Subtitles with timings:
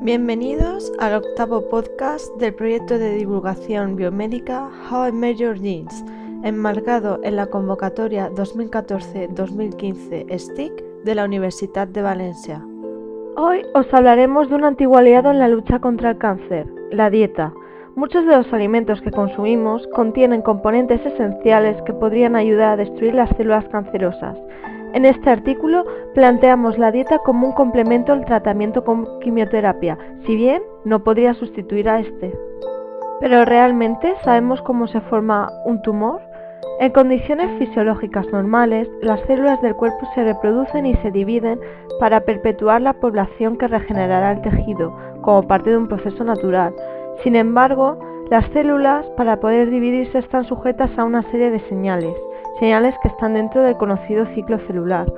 [0.00, 6.04] Bienvenidos al octavo podcast del proyecto de divulgación biomédica How I Measure Genes,
[6.44, 10.72] enmarcado en la convocatoria 2014-2015 STIC
[11.02, 12.64] de la Universidad de Valencia.
[13.36, 17.52] Hoy os hablaremos de un antiguo aliado en la lucha contra el cáncer, la dieta.
[17.96, 23.36] Muchos de los alimentos que consumimos contienen componentes esenciales que podrían ayudar a destruir las
[23.36, 24.38] células cancerosas.
[24.94, 25.84] En este artículo
[26.14, 31.88] planteamos la dieta como un complemento al tratamiento con quimioterapia, si bien no podría sustituir
[31.88, 32.34] a este.
[33.20, 36.22] Pero realmente sabemos cómo se forma un tumor.
[36.80, 41.60] En condiciones fisiológicas normales, las células del cuerpo se reproducen y se dividen
[42.00, 46.74] para perpetuar la población que regenerará el tejido, como parte de un proceso natural.
[47.22, 47.98] Sin embargo,
[48.30, 52.14] las células, para poder dividirse, están sujetas a una serie de señales
[52.58, 55.12] señales que están dentro del conocido ciclo celular.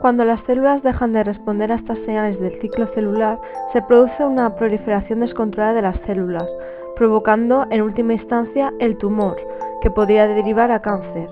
[0.00, 3.38] Cuando las células dejan de responder a estas señales del ciclo celular,
[3.72, 6.48] se produce una proliferación descontrolada de las células,
[6.96, 9.36] provocando en última instancia el tumor,
[9.82, 11.28] que podría derivar a cáncer.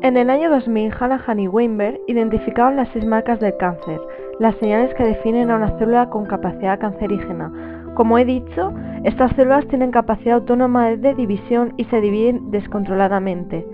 [0.00, 4.00] En el año 2000, Hanahan y Weinberg identificaron las seis marcas del cáncer,
[4.38, 7.52] las señales que definen a una célula con capacidad cancerígena.
[7.94, 8.72] Como he dicho,
[9.04, 13.66] estas células tienen capacidad autónoma de división y se dividen descontroladamente.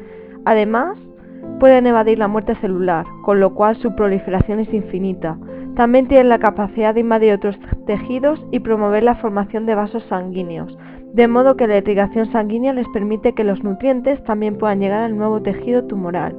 [0.46, 0.98] Además,
[1.64, 5.38] pueden evadir la muerte celular, con lo cual su proliferación es infinita.
[5.76, 10.76] También tienen la capacidad de invadir otros tejidos y promover la formación de vasos sanguíneos,
[11.14, 15.16] de modo que la irrigación sanguínea les permite que los nutrientes también puedan llegar al
[15.16, 16.36] nuevo tejido tumoral.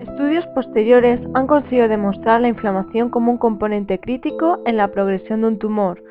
[0.00, 5.48] Estudios posteriores han conseguido demostrar la inflamación como un componente crítico en la progresión de
[5.48, 6.02] un tumor.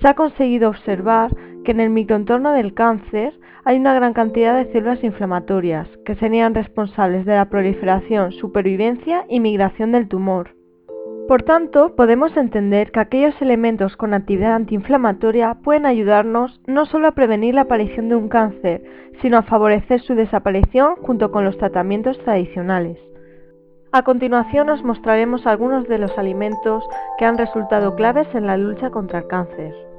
[0.00, 4.72] Se ha conseguido observar que en el microentorno del cáncer hay una gran cantidad de
[4.72, 10.50] células inflamatorias que serían responsables de la proliferación, supervivencia y migración del tumor.
[11.28, 17.12] Por tanto, podemos entender que aquellos elementos con actividad antiinflamatoria pueden ayudarnos no solo a
[17.12, 18.82] prevenir la aparición de un cáncer,
[19.22, 22.98] sino a favorecer su desaparición junto con los tratamientos tradicionales.
[23.92, 26.82] A continuación os mostraremos algunos de los alimentos
[27.18, 29.89] que han resultado claves en la lucha contra el cáncer.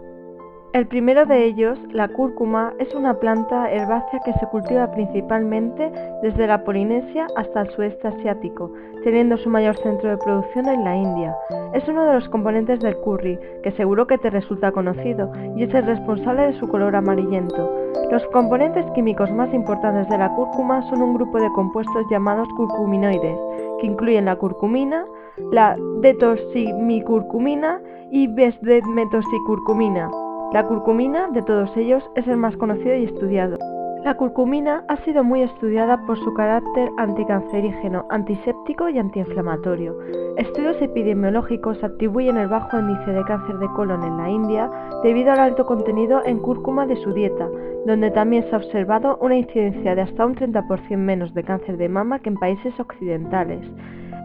[0.74, 6.48] El primero de ellos, la cúrcuma, es una planta herbácea que se cultiva principalmente desde
[6.48, 8.72] la Polinesia hasta el sudeste asiático,
[9.04, 11.36] teniendo su mayor centro de producción en la India.
[11.74, 15.74] Es uno de los componentes del curry, que seguro que te resulta conocido, y es
[15.74, 17.70] el responsable de su color amarillento.
[18.10, 23.38] Los componentes químicos más importantes de la cúrcuma son un grupo de compuestos llamados curcuminoides,
[23.82, 25.06] que incluyen la curcumina,
[25.52, 30.10] la detoximicurcumina y besdetmetosicurcumina.
[30.52, 33.58] La curcumina de todos ellos es el más conocido y estudiado.
[34.04, 39.96] La curcumina ha sido muy estudiada por su carácter anticancerígeno, antiséptico y antiinflamatorio.
[40.36, 44.70] Estudios epidemiológicos atribuyen el bajo índice de cáncer de colon en la India
[45.04, 47.48] debido al alto contenido en cúrcuma de su dieta,
[47.86, 51.88] donde también se ha observado una incidencia de hasta un 30% menos de cáncer de
[51.88, 53.62] mama que en países occidentales.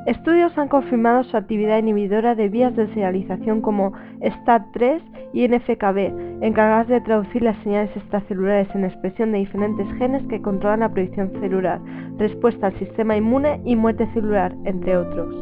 [0.07, 5.01] Estudios han confirmado su actividad inhibidora de vías de señalización como STAT3
[5.33, 10.81] y NFKB, encargadas de traducir las señales extracelulares en expresión de diferentes genes que controlan
[10.81, 11.81] la producción celular,
[12.19, 15.35] respuesta al sistema inmune y muerte celular, entre otros.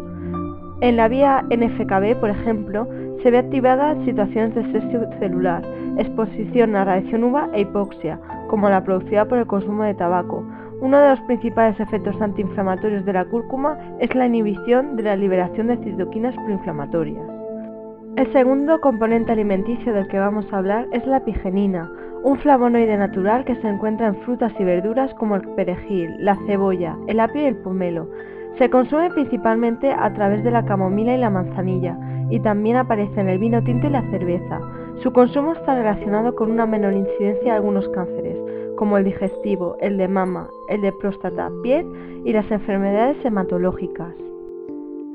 [0.80, 2.88] En la vía NFKB, por ejemplo,
[3.22, 5.62] se ve activada situaciones de estrés celular,
[5.98, 10.42] exposición a radiación UVA e hipoxia, como la producida por el consumo de tabaco,
[10.84, 15.68] uno de los principales efectos antiinflamatorios de la cúrcuma es la inhibición de la liberación
[15.68, 17.24] de citoquinas proinflamatorias.
[18.16, 21.90] El segundo componente alimenticio del que vamos a hablar es la pigenina,
[22.22, 26.98] un flavonoide natural que se encuentra en frutas y verduras como el perejil, la cebolla,
[27.06, 28.06] el apio y el pomelo.
[28.58, 31.96] Se consume principalmente a través de la camomila y la manzanilla,
[32.28, 34.60] y también aparece en el vino tinto y la cerveza.
[35.02, 38.36] Su consumo está relacionado con una menor incidencia de algunos cánceres,
[38.76, 41.86] como el digestivo, el de mama, el de próstata, piel
[42.24, 44.14] y las enfermedades hematológicas.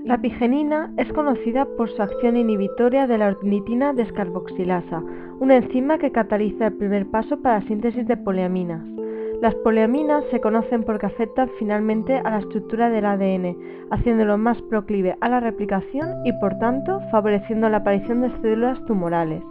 [0.05, 5.03] La pigenina es conocida por su acción inhibitoria de la ornitina descarboxilasa,
[5.39, 8.81] una enzima que cataliza el primer paso para la síntesis de poliaminas.
[9.41, 13.55] Las poliaminas se conocen porque afectan finalmente a la estructura del ADN,
[13.89, 19.41] haciéndolo más proclive a la replicación y por tanto favoreciendo la aparición de células tumorales.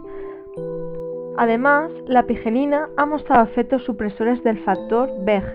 [1.39, 5.45] Además, la pigenina ha mostrado efectos supresores del factor BEG,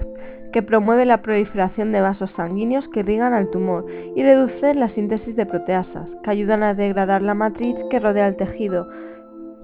[0.50, 3.84] que promueve la proliferación de vasos sanguíneos que irrigan al tumor
[4.16, 8.36] y reduce la síntesis de proteasas, que ayudan a degradar la matriz que rodea el
[8.36, 8.88] tejido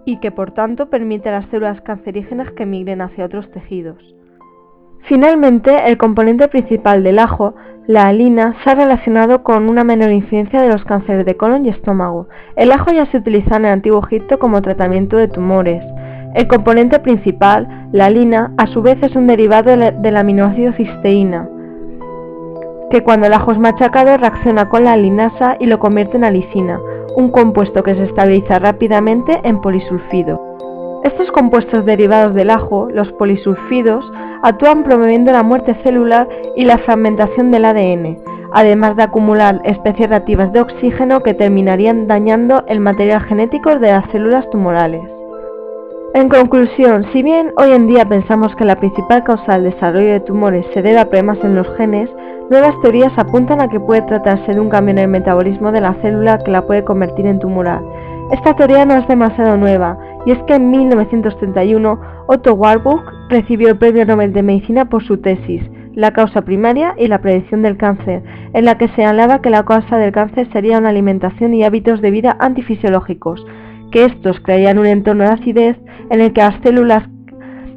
[0.05, 3.97] y que por tanto permite a las células cancerígenas que migren hacia otros tejidos.
[5.05, 7.55] Finalmente, el componente principal del ajo,
[7.87, 11.71] la alina, se ha relacionado con una menor incidencia de los cánceres de colon y
[11.71, 12.29] estómago.
[12.57, 15.83] El ajo ya se utilizaba en el antiguo Egipto como tratamiento de tumores.
[16.35, 21.49] El componente principal, la alina, a su vez es un derivado del aminoácido cisteína,
[22.91, 26.79] que cuando el ajo es machacado reacciona con la alinasa y lo convierte en alicina,
[27.17, 30.41] un compuesto que se estabiliza rápidamente en polisulfido.
[31.03, 34.05] Estos compuestos derivados del ajo, los polisulfidos,
[34.43, 38.19] actúan promoviendo la muerte celular y la fragmentación del ADN,
[38.53, 44.09] además de acumular especies reactivas de oxígeno que terminarían dañando el material genético de las
[44.13, 45.20] células tumorales.
[46.13, 50.19] En conclusión, si bien hoy en día pensamos que la principal causa del desarrollo de
[50.21, 52.11] tumores se debe a problemas en los genes,
[52.51, 55.95] nuevas teorías apuntan a que puede tratarse de un cambio en el metabolismo de la
[56.03, 57.85] célula que la puede convertir en tumoral.
[58.33, 63.79] Esta teoría no es demasiado nueva, y es que en 1931 Otto Warburg recibió el
[63.79, 65.63] Premio Nobel de Medicina por su tesis,
[65.95, 69.97] La causa primaria y la predicción del cáncer, en la que señalaba que la causa
[69.97, 73.47] del cáncer sería una alimentación y hábitos de vida antifisiológicos,
[73.91, 75.77] que estos crearían un entorno de acidez
[76.11, 77.05] en el que las células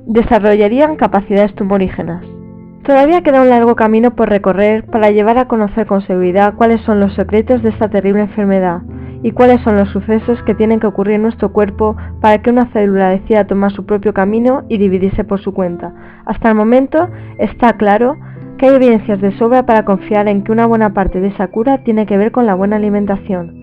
[0.06, 2.26] desarrollarían capacidades tumorígenas.
[2.84, 7.00] Todavía queda un largo camino por recorrer para llevar a conocer con seguridad cuáles son
[7.00, 8.82] los secretos de esta terrible enfermedad
[9.24, 12.66] y cuáles son los sucesos que tienen que ocurrir en nuestro cuerpo para que una
[12.74, 15.94] célula decida tomar su propio camino y dividirse por su cuenta.
[16.26, 17.08] Hasta el momento
[17.38, 18.18] está claro
[18.58, 21.86] que hay evidencias de sobra para confiar en que una buena parte de esa cura
[21.86, 23.63] tiene que ver con la buena alimentación.